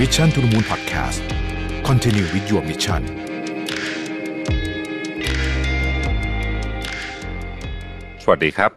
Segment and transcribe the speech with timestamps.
[0.00, 1.20] Mission to the Moon Podcast
[1.88, 3.02] Continue with your mission
[8.22, 8.72] สวัสดีครับ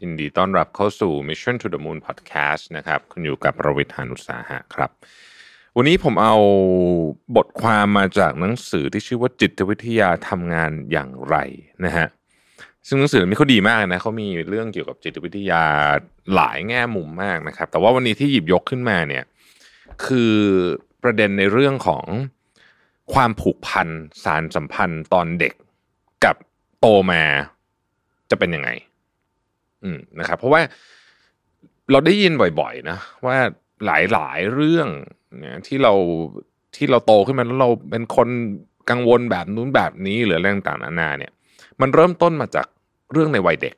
[0.00, 4.90] ยินดีต้อนรับเข้าสู่ Mission to the Moon Podcast นะครับคุณอยู่กับประวิทยานุสาหะครับ
[5.76, 6.34] วันนี้ผมเอา
[7.36, 11.36] บทความมาจากหนังสือที่ชื่อว่าจิตวิทยาทำงานอย่างไร
[11.84, 12.06] นะฮะ
[12.86, 15.62] ซึ่งหนังสือเล่มนี้เขาดีมากนะเขามีเรื่องเกี่ยวกับจิตวิทยา
[16.34, 19.24] หลายแง่มุมมากนะครับ แต่ว่าวันนี้ที่หยิบยกขึ้นมาเนี่ย
[20.06, 20.34] คือ
[21.02, 22.04] ประเด็นในเรื่องของ
[23.12, 23.88] ความผูกพัน
[24.24, 25.54] สารสัมพันธ์ตอนเด็ก
[26.24, 26.36] กับ
[26.80, 27.22] โตมา
[28.30, 28.70] จะเป็นยังไง
[29.82, 30.60] อืมนะครับ เพราะว่า
[31.90, 33.36] เราได้ยินบ่อยๆนะว่า
[33.84, 34.88] หลายๆเรื่อง
[35.38, 35.92] เนี่ยที่เรา
[36.76, 38.28] ที่เราโตขึ้นมาแล้วเราเป็นคน
[38.90, 41.32] กังวลแบบนู้นแบบนี้หรืออะไรต่างๆนานาเนี่ย
[41.80, 42.66] มันเริ่มต้นมาจาก
[43.12, 43.74] เรื่องในวัยเด็ก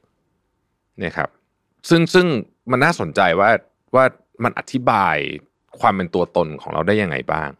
[0.98, 1.29] เนี่ยครับ
[1.89, 2.27] ซึ่งซึ่ง
[2.70, 3.51] มันน่าสนใจว่า
[3.95, 4.05] ว่า
[4.45, 5.17] มันอธิบาย
[5.83, 7.51] ความเป็นตัวตนของเราได้ยังไงบ้าง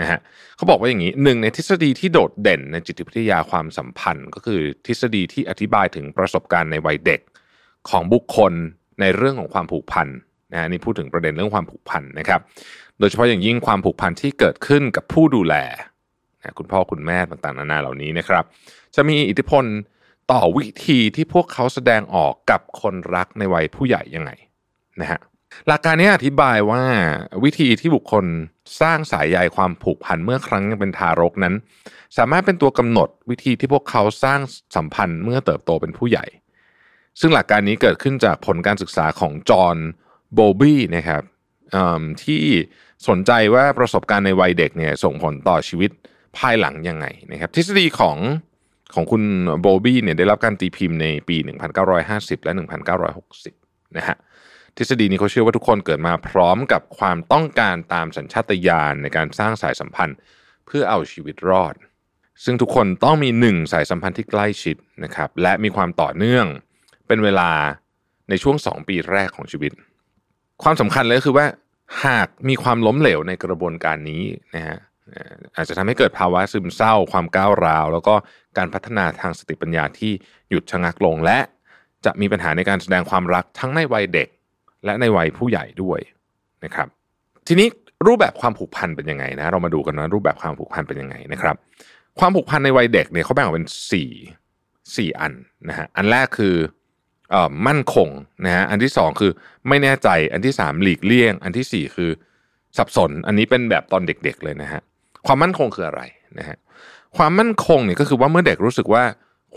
[0.00, 0.18] นะฮะ
[0.56, 7.20] เขาบอกว่าอย่างนี้หนึ่งในทฤษฎีที่โดดเด่นในจิตวิทยาความสัมพันธ์ ก็คือทฤษฎีที่อธิบายถึงประสบการณ์ในวัยเด็ก
[7.90, 8.52] ของบุคคล
[9.00, 10.08] ในเรื่องของความผูกพัน
[10.52, 12.40] นะฮะนี่พูดถึงประเด็นเรื่องความผูกพันนะครับ
[12.98, 15.54] โดยเฉพาะอย่างยิ่งความผูกพันที่เกิดขึ้นกับผู้ดูแล
[16.42, 18.44] นะคุณพ่อคุณแม่ต่างๆนานาเหล่านี้นะครับ
[18.94, 19.64] จะมีอิทธิพล
[20.32, 24.30] ต่อวิธีที่พวกเขาแสดงออกกับคนรักในวัยผู้ใหญ่ยังไง
[25.00, 25.20] นะฮะ
[25.68, 26.82] หลักการนี้อธิบายว่า
[27.44, 28.24] วิธีที่บุคคล
[28.80, 31.54] สร้างสายใยความผูกพันเมื่อครั้งยังเป็นทารกนั้น
[32.18, 34.40] สามารถเป็นตัวกำหนดวิธีที่พวกเขาสร้าง
[34.76, 36.24] สัมพันธ์เมื่อเติบโตเป็นผู้ใหญ่
[37.20, 39.76] ซึ่งหลักการนี้เกิดขึ้นจากผลการศึกษาของจอห์น
[40.34, 41.22] โบบี้นะครับ
[42.24, 42.42] ที่
[43.08, 45.90] สนใจว่าประสบการณ์ในวัยเด็กเนี่ยส่งผลต่อชีวิต
[46.38, 48.16] ภายหลังยังไงนะครับทฤษฎีของ
[48.94, 49.22] ของคุณ
[49.60, 51.36] โบบี้เนี่ยได้รับการตีพิมพ์ในปี
[51.90, 52.52] 1950 และ
[53.24, 54.16] 1960 นะฮะ
[54.78, 60.16] ทฤษฎีนี้เขาเชื่อว่าทุกคนเกิดมาพร้อมกับความต้องการตามสัญชาตญาณในการสร้างสายสัมพันธ์
[60.66, 61.74] เพื่อเอาชีวิตรอด
[62.44, 66.46] ซึ่งทุกคนต้องมีหนึ่งสายสัมพันธ์ที่ใกล้ชิดนะครับและมีความต่อเนื่อง
[67.06, 67.50] เป็นเวลา
[68.28, 69.72] ในช่วง 2 ปีแรกของชีวิต
[70.62, 71.46] ความสำคัญเลยคือว่า
[72.04, 74.22] หากมีความล้มเหลวในกระบวนการนี้
[74.54, 74.78] นะฮะ
[75.56, 78.14] อาจจะทำให้เกิดภาวะซึมเศร้า ความก้าวร้าว แล้วก็
[78.58, 80.12] การพัฒนาทางสติปัญญาที่
[80.50, 81.38] หยุดชะงักลงและ
[82.04, 84.28] จะมีปัญหาในการแสดงความรักทั้งในวัยเด็ก
[84.84, 86.00] และในวัยผู้ใหญ่ด้วย
[86.64, 86.88] นะครับ
[87.46, 87.68] ทีนี้
[88.06, 91.56] รูปแบบความผูกพันเป็นยังไงนะ เรามาดูกันนะรูปแบบความผูกพันเป็นยังไงนะครับ
[92.18, 94.10] ความผูกพันในวัยเด็กเนี่ยเขาแบ่งออกเป็นสี่
[94.96, 95.32] สี่อัน
[95.68, 96.54] นะฮะอันแรกคือ
[97.34, 98.08] อมั่นคง
[98.44, 99.32] นะฮะอันที่สองคือ
[99.68, 102.10] ไม่แน่ใจอันที่สามหลีกเลี่ยง อันที่สี่คือ
[102.78, 104.80] สับสน อันนี้เป็นแบบตอนเด็กๆเลยนะฮะ
[105.26, 106.02] ความมั่นคงคืออะไร
[106.38, 106.56] นะฮะ
[107.16, 109.04] ความมั่นคงเนี่ยก็คือว่าเมื่อเด็กรู้สึกว่า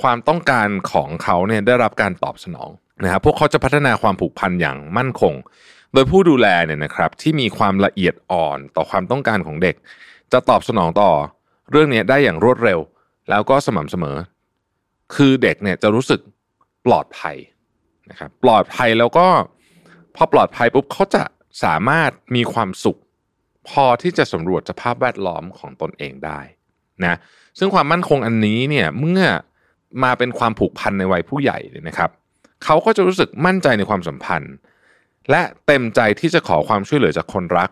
[0.02, 2.70] ความต้องการของเขาเนี่ยได้รับการตอบสนอง
[3.04, 5.34] นะครับพวกเขาจะพัฒนาความผูกพันอย่างมั่นคง
[5.94, 9.76] โดยผู้ดูแลเนี่ยนะครับที่มีความละเอียดอ่อนต่อความต้องการของเด็ก
[10.32, 11.12] จะตอบสนองต่อ
[11.72, 12.80] เรื่องนี้ได้อย่างรวดเร็ว
[13.30, 14.18] แล้วก็สม่ำเสมอ
[15.16, 16.20] คือเด็กเนี่ยจะรู้สึก
[16.86, 17.38] ปลอดภัย
[18.10, 19.28] นะครับปลอดภัยแล้วก็
[20.16, 21.24] พอปลอดภัยปุ๊บเขาจะ
[21.64, 23.00] สามารถมีความสุข
[23.70, 26.40] พอที่จะสำรวจสภาพแวดล้อมของตนเองได้
[27.06, 27.16] นะ
[27.60, 29.22] ซึ่งความมั่นคงอันนี้เนี่ยเมื่อ
[30.04, 32.12] มาเป็นความผูกพันในวัยผู้ใหญ่เนี่ยนะครับ
[32.64, 34.54] เขาก็จะรู้สึกมั่นใจในความสัมพันธ์
[35.32, 37.70] และเต็มใจที่จะขอความช่วยเหลือจากคนรัก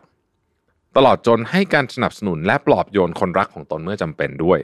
[0.97, 4.59] ตลอดจนให้การสนับสนุนและปลอบโยนคนรักของตนเมื่อจำเป็นด้วย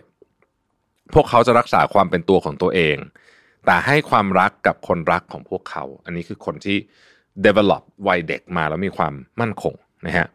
[1.14, 2.98] พวกเขาจะรักษาความเป็นตัวของตัวเอง
[3.66, 6.78] แต่ให้ความรักกับคนรักของพวกเขา อันนี้คือคนที่
[7.46, 9.74] develop วัยเด็กมาแล้วมีความมั่นคง
[10.06, 10.28] นะฮะ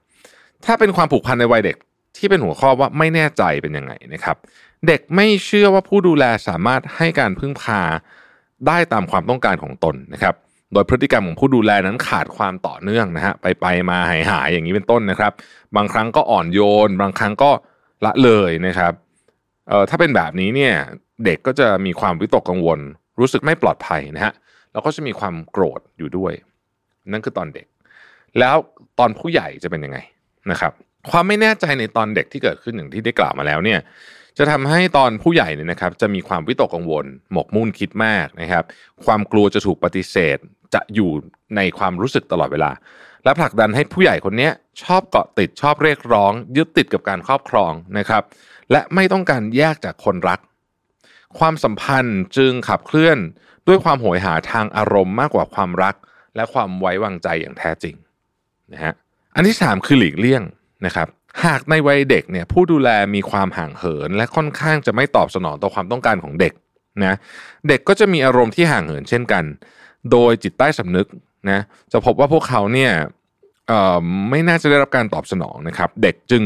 [0.65, 1.77] ถ้าเป็นความผูกพันในวัยเด็ก
[2.17, 4.37] ที่เป็นหัวข้อว่าไม่แน่ใจเป็นยังไงนะครับ
[4.87, 7.81] เด็กไม่เชื่อว่าผู้ดูแลสามารถให้การพึ่งพา
[8.67, 10.35] ได้ตามความต้องการของตนนะครับ
[10.73, 15.33] โดยพฤติกรรมของผู้ดูแลนั้นขาดความต่อเนื่องนะฮะไปไปมาหายหายอย่างนี้เป็นต้นนะครับ
[15.77, 17.51] บางครั้งก็อ่อนโยน บางครั้งก็
[18.05, 18.93] ละเลยนะครับ
[19.69, 20.75] เอ่อถ้าเป็นแบบนี้เนี่ย
[21.25, 22.81] เด็กก็จะมีความวิตกกังวล
[23.21, 24.33] รู้สึกไม่ปลอดภัยนะฮะ
[24.73, 26.33] แล้วก็จะมีความโกรธอยู่ด้วย
[27.13, 27.67] นั่นคือตอนเด็ก
[28.39, 28.57] แล้ว
[28.99, 29.99] ตอนผู้ใหญ่จะเป็นยังไง
[30.51, 30.73] นะครับ
[31.11, 33.81] ความไม่แน่ใจในตอนเด็กที่เกิดขึ้นอย่างที่ได้กล่าวมาแล้วเนี่ย
[34.39, 38.65] จะทำให้ตอนผู้ใหญ่เนี่ยนะครับจะมีความวิตกกังวล หมกมุ่นคิดมากนะครับ
[39.05, 40.39] ความกลัวจะถูกปฏิเสธ
[40.75, 41.11] จะอยู่
[41.57, 42.71] ในความรู้สึกตลอดเวลา
[43.25, 44.51] และผลักดันให้ผู้ใหญ่คนนี้
[44.83, 48.23] ชอบเกาะติดชอบเรียกร้อง ยึดติดกับการครอบครองนะครับ
[48.73, 50.41] และไม่ต้องการแยกจากคนรัก
[51.39, 53.19] ความสัมพันธ์จึงขับเคลื่อน
[53.67, 55.95] ด้วยความโหยหาทางอารมณ์มากกว่าความรัก
[56.37, 57.95] และความไว้วางใจอย่างแท้จริง
[58.73, 58.95] นะฮะ
[59.35, 60.43] อันที่ 3 คือหลีกเลี่ยง
[60.87, 61.09] นะครับ
[61.45, 66.53] หากในวัยเด็กเนี่ยผู้ดูแลมีความห่างเหิน และค่อนข้างจะไม่ตอบสนองต่อความต้องการของเด็ก
[67.05, 67.15] นะ
[67.69, 69.45] เด็กก็จะมีอารมณ์ที่ห่างเหินเช่นกัน
[70.11, 71.07] โดยจิตใต้สำนึก
[71.51, 71.61] นะ
[71.93, 72.93] จะพบว่าพวกเขาเนี่ย
[74.31, 76.43] ไม่น่าจะได้รับการตอบสนองนะครับ เด็กจึง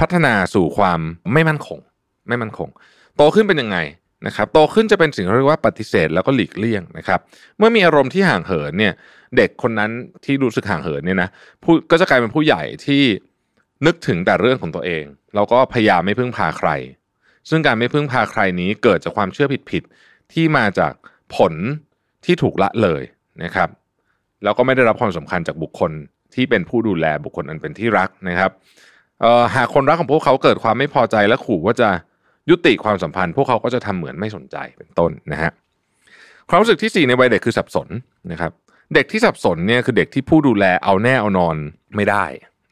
[0.00, 1.00] พัฒนาสู่ความ
[1.32, 1.78] ไม่มั่นคง
[2.28, 2.68] ไม่มั่นคง
[3.16, 3.78] โตขึ้นเป็นยังไง
[4.26, 7.20] นะครับโตขึ้นจะเป็นสิ่งที่เรียกว่าปฏิเสธแล้วก็หลีกเลี่ยงนะครับ
[7.58, 8.92] เมื่อมีอารมณ์ที่ห่างเหินเนี่ย
[9.36, 9.90] เด็กคนนั้น
[10.24, 11.28] ที่รู้สึกห่างเหินเนี่ยนะ
[11.62, 13.02] ผู้ก็จะกลายเป็นผู้ใหญ่ที่
[13.86, 15.04] นึกถึงแต่เรื่องของตัวเอง
[15.34, 16.70] แล้วก็พยายามไม่พึ่งพาใคร
[17.48, 20.92] ซึ่งการไม่พึ่งพาใครนี้เกิดจากความเชื่อผิดๆที่มาจาก
[21.36, 21.52] ผล
[22.24, 23.02] ที่ถูกละเลย
[23.42, 23.68] นะครับ
[24.42, 25.92] แล้วก็ไม่ได้รับความสำคัญจากบุคคล
[26.34, 28.50] ที่เป็นผู้ดูแลบุคคลอันเป็นที่รักนะครับ
[29.24, 31.88] ออหากคนรักของพวกเขาเกิดความไม่พอใจและขู่ว่าจะ
[32.50, 35.52] ยุติความสัมพันธ์ พวกเขาก็จะทำเหมือนไม่สนใจเป็นต้นนะฮะ
[36.48, 37.88] ความรู้สึกที่สี่ในวัยเด็กคือสับสน
[38.32, 38.52] นะครับ
[38.94, 41.56] เด็กที่สับสนเนี่ยคือเด็กที่ผู้ดูแลเอาแน่เอานอน
[41.96, 42.24] ไม่ได้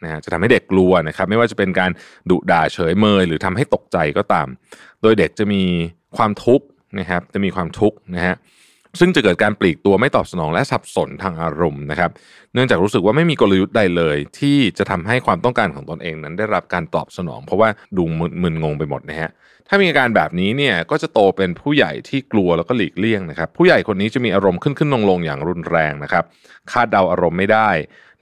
[0.04, 1.90] นะฮะจะทำให้เด็กกลัวนะครับ ไม่ว่าจะเป็นการ
[2.30, 4.48] ดุด่าเฉยเมยหรือทำให้ตกใจก็ตาม
[5.02, 5.62] โดยเด็กจะมี
[6.16, 6.64] ความทุกข์
[6.98, 8.36] นะครับ จะมีความทุกข์นะฮะ
[9.00, 12.10] ซึ่งจะเกิดการปลีกตัวไม่ตอบสนองและสับสนทางอารมณ์นะครับ
[12.52, 18.04] เนื่องจากรู้สึกว่าไม่มีกลยุทธ์ใดเลย ที่จะทำให้ความต้องการของตนเองนั้นได้รับการตอบสนอง เพราะว่าดู
[18.42, 19.30] มึนงงไปหมดนะฮะ
[19.68, 26.24] ถ้ามีอาการแบบนี้เนี่ยก็จะโตเป็นผู้ใหญ่ที่กลัวแล้วก็หลีกเลี่ยงนะครับ ผู้ใหญ่คนนี้จะมีอารมณ์ขึ้นขึ้นลงลงอย่างรุนแรงนะครับ
[26.70, 27.70] คาดเดาอารมณ์ไม่ได้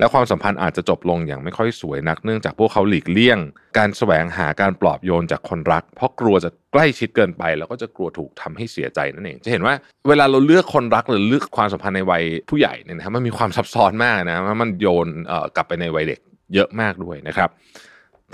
[0.01, 3.39] และความสัมพันธ์อาจจะจบลงอย่างไม่ค่อยสวยนักเนื่องจากพวกเขาหลีกเลี่ยง
[3.79, 9.75] การแสวงหาการปลอบโยนจากคนรัก เพราะกลัวจะใกล้ชิดเกินไป แล้วก็จะกลัวถูกทำให้เสียใจนั่นเอง จะเห็นว่า
[10.09, 16.21] เวลาเราเลือกคนรักหรือเลือกความสัมพันธ์ในวัยผู้ใหญ่เนี่ยนะครับมันมีความซับซ้อนมากนะมันโยนเอ่อกลับไปในวัยเด็ก
[16.55, 17.51] เยอะมากด้วยนะครับ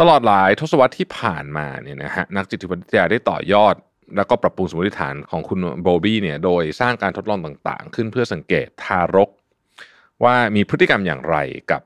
[0.00, 3.74] ตลอดหลายทศวรรษที่ผ่านมาเนี่ยนะฮะนักจิตวิทยาได้ต่อยอด
[4.16, 9.30] แล้วก็ปรับปรุงสมมติฐานของคุณโบบี้เนี่ยโดยสร้างการทดลองต่างๆ ขึ้นเพื่อสังเกตทารก
[10.24, 11.36] ว่ามีพฤติกรรมอย่างไร
[11.70, 11.82] กับ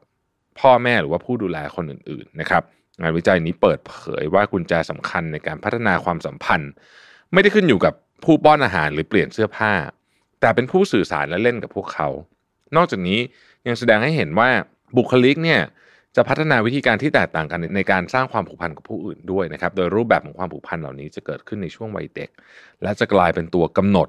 [0.61, 2.63] พ่อแม่หรือว่าผู้ดูแลคนอื่นๆนะครับ
[3.01, 6.71] งานวิจัยนี้เปิดเผยว่ากุญแจสำคัญในการพัฒนาความสัมพันธ์
[7.33, 7.95] ไม่ได้ขึ้นอยู่กับ
[8.25, 9.73] ผู้ป้อนอาหารหรือเปลี่ยนเสื้อผ้า
[10.41, 12.09] แต่เป็นผู้สื่อสารและเล่นกับพวกเขา
[12.77, 13.19] นอกจากนี้
[13.67, 14.49] ยังแสดงให้เห็นว่า
[14.97, 15.61] บุคลิกเนี่ย
[16.17, 22.31] จะพัฒนาวิธีการที่แตกต่างกันในการสร้างความผูกพันกับผู้อื่นด้วยนะครับ โดยรูปแบบของความผูกพันเหล่านี้จะเกิดขึ้นในช่วงวัยเด็ก
[22.83, 24.09] และจะกลายเป็นตัวกำหนด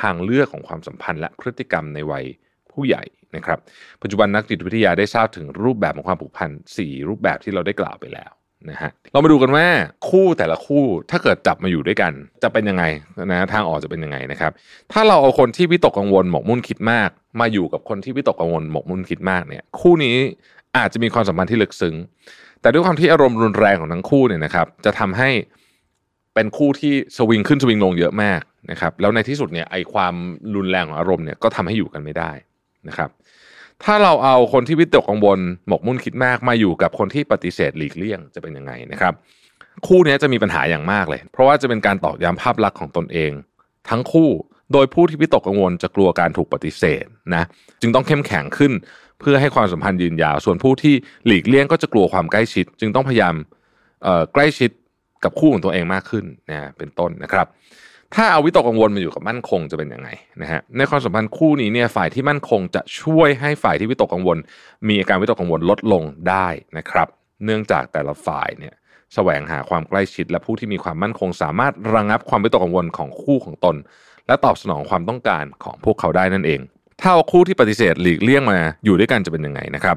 [0.00, 2.24] ทางเลือกของความสัมพันธ์และพฤติกรรมในวัย
[2.72, 3.02] ผู้ใหญ่
[3.36, 3.58] นะครับ
[4.02, 8.32] ปัจจุบันนักจิตวิทยาได้ทราบถึงรูปแบบของความผูกพัน4 รูปแบบที่เราได้กล่าวไปแล้ว
[8.70, 9.66] นะฮะเรามาดูกันว่า
[10.08, 12.84] คู่แต่ละคู่ถ้าเกิดจับมาอยู่ด้วยกัน จะเป็นยังไง
[13.30, 14.52] นะทางออกจะเป็นยังไงนะครับ
[14.92, 17.10] ถ้าเราเอาคนที่วิตกกังวลหมกมุ่นคิดมาก
[17.40, 20.16] มาอยู่กับคนที่วิตกกังวลหมกมุ่นคิดมากเนี่ย คู่นี้
[20.76, 21.94] อาจจะมีความสัมพันธ์ที่ลึกซึ้ง
[22.60, 25.30] แต่ด้วยความที่อารมณ์รุนแรงของทั้งคู่เนี่ยนะครับ จะทำให้
[26.34, 28.40] เป็นคู่ที่สวิงขึ้นสวิงลงเยอะมาก
[28.70, 30.14] นะครับ แล้วในที่สุดเนี่ยไอความ
[30.56, 32.32] รุนแรงของอารมณ์เนี่ยก็ทำให้อยู่กันไม่ได้
[32.88, 33.10] นะครับ
[33.84, 35.38] ถ้าเราเอาคนที่วิตกกังวล
[35.68, 39.14] หมกมุ่นคิดมากมาอยู่กับคนที่ปฏิเสธหลีกเลี่ยงจะเป็นยังไงนะครับ
[39.86, 43.32] คู่นี้จะมีปัญหาอย่างมากเลย เพราะว่าจะเป็นการตอกย้ำภาพลักษณ์ของตนเอง
[43.90, 44.30] ทั้งคู่
[44.72, 47.04] โดยผู้ที่วิตกกังวลจะกลัวการถูกปฏิเสธ
[47.34, 47.42] นะ
[47.80, 48.72] จึงต้องเข้มแข็งขึ้น
[49.20, 50.94] เพื่อให้ความสัมพันธ์ยืนยาว ส่วนผู้ที่
[51.26, 53.34] หลีกเลี่ยงก็จะกลัวความใกล้ชิด จึงต้องพยายาม
[54.32, 54.70] ใกล้ชิด
[55.24, 57.46] กับคู่ของตัวเองมากขึ้นนะเป็นต้นนะครับ
[58.14, 60.08] ถ้าเอาวิตกกังวลมาอยู่กับมั่นคงจะเป็นยังไง
[60.42, 64.38] นะฮะในความสัมพันธ์คู่นี้เนี่ยฝ่ายที่มั่นคงจะช่วยให้ฝ่ายที่วิตกกังวล
[64.88, 67.08] มีอาการวิตกกังวลลดลงได้นะครับ
[67.44, 68.74] เนื่องจากแต่ละฝ่ายเนี่ย
[69.14, 73.76] แสวงหาความใกล้ชิด และผู้ที่มีความมั่นคง สามารถระงับความวิตกกังวลของคู่ของตน
[74.26, 76.60] และตอบสนองความต้องการของพวกเขาได้นั่นเอง
[77.00, 79.96] ถ้าเอาคู่ที่ปฏิเสธหลีกเลี่ยงมาอยู่ด้วยกันจะเป็นยังไงนะครับ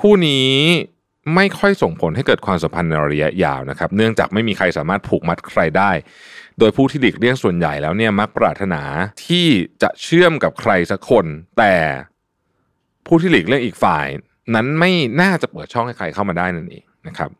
[0.00, 0.48] คู่นี้
[1.34, 5.90] ไม่ค่อยส่งผลให้เกิดความสัมพันธ์ในระยะยาวนะครับ เนื่องจากไม่มีใครสามารถผูกมัดใครได้
[6.60, 8.82] โดยผู้ที่หลีกเลี่ยงส่วนใหญ่แล้วเนี่ยมักปรารถนา
[9.26, 9.46] ที่
[9.82, 11.26] จะเชื่อมกับใครสักคน
[11.58, 11.74] แต่
[13.06, 14.06] ผู้ที่หลีกเลี่ยงอีกฝ่าย
[14.54, 17.30] นั้นไม่น่าจะเปิดช่องให้ใครเข้ามาได้นั่นเองนะครับ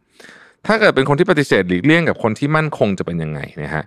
[0.67, 3.85] ถ้าเกิดเป็นคนที่ปฏิเสธหลีกเลี่ยงกับคนที่มั่นคงจะเป็นยังไงนะฮะ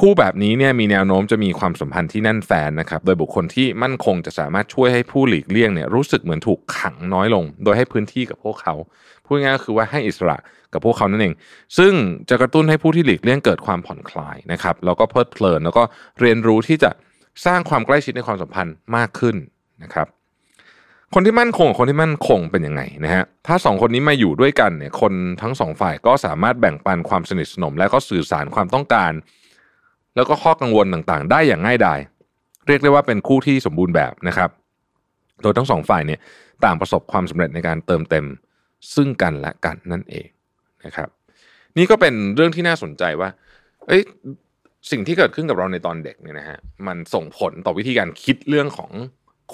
[0.00, 8.74] คู่แบบนี้เนี่ยมีแนวโน้มจะมีความสัมพันธ์ที่แน่นแฟนนะครับ โดยบุคคลที่มั่นคงจะสามารถช่วยให้ผู้หลีกเลี่ยงเนี่ยรู้สึกเหมือนถูกขังน้อยลง โดยให้พื้นที่กับพวกเขา
[9.26, 10.36] พูดง่ายๆก็คือว่าให้อิสระ
[10.72, 11.34] กับพวกเขานั่นเอง
[11.78, 11.92] ซึ่ง
[12.28, 15.82] จะกระตุ้นให้ผู้ที่หลีกเลี่ยงเกิดความผ่อนคลายนะครับ แล้วก็เพลิดเพลิน แล้วก็
[16.20, 16.90] เรียนรู้ที่จะ
[17.46, 19.36] สร้างความใกล้ชิดในความสัมพันธ์มากขึ้น
[19.82, 20.06] นะครับ
[21.14, 29.12] คนที่มั่นคงกับคนที่มั่นคงเป็นยังไงนะฮะ ถ้าสองคนนี้มาอยู่ด้วยกันเนี่ย คนทั้งสองฝ่ายก็สามารถแบ่งปันความสนิทสนม และก็สื่อสารความต้องการ
[30.14, 31.98] แล้วก็ข้อกังวลต่างๆ ได้อย่างง่ายดาย
[32.66, 34.50] เรียกได้ว่าเป็นคู่ที่สมบูรณ์แบบนะครับ
[35.42, 36.20] โดยทั้งสองฝ่ายเนี่ย
[36.64, 38.26] ต่างประสบความสำเร็จในการเติมเต็ม
[38.94, 40.26] ซึ่งกันและกันนั่นเอง
[40.84, 41.08] นะครับ
[41.76, 43.28] นี่ก็เป็นเรื่องที่น่าสนใจว่า
[43.86, 44.02] เอ้ย
[44.90, 48.90] สิ่งที่เกิดขึ้นกับเราในตอนเด็กเนี่ยนะฮะมันส่งผลต่อวิธีการคิดเรื่องของ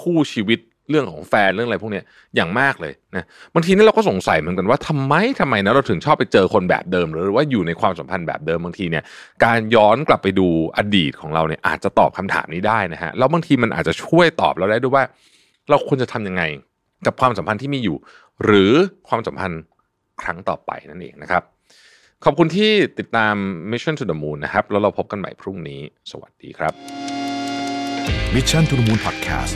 [0.01, 0.59] คู่ชีวิต
[0.89, 2.01] เรื่องของแฟนเรื่องอะไรพวกนี้
[2.35, 9.03] อย่างมากเลยนะบางทีนี่เราก็สงสัยเหมือนกันว่าทำไมทำไมนะเราถึงชอบไปเจอคนแบบเดิม หรือว่าอยู่ในความสัมพันธ์แบบเดิมบางทีเนี่ย
[9.45, 15.03] การย้อนกลับไปดูอดีตของเราเนี่ยอาจจะตอบคำถามนี้ได้นะฮะแล้วบางทีมันอาจจะช่วยตอบเราได้ด้วยว่า
[15.69, 16.43] เราควรจะทำยังไง
[17.05, 17.97] กับความสัมพันธ์ที่มีอยู่
[18.43, 18.71] หรือ
[19.09, 19.61] ความสัมพันธ์
[20.21, 21.43] ครั้งต่อไปนั่นเองนะครับ
[22.25, 23.35] ขอบคุณที่ติดตาม
[23.71, 25.81] Mission to the Moon นะครับ แล้วเราพบกันใหม่พรุ่งนี้
[26.11, 26.73] สวัสดีครับ
[28.35, 29.55] Mission to the Moon Podcast